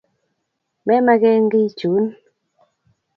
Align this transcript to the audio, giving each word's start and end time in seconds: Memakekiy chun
Memakekiy 0.85 1.65
chun 1.77 2.03